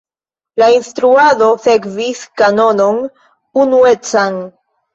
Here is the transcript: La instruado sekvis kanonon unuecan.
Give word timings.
La 0.61 0.69
instruado 0.77 1.49
sekvis 1.67 2.25
kanonon 2.43 2.99
unuecan. 3.65 4.45